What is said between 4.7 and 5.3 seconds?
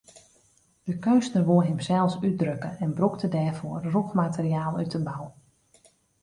út de bou.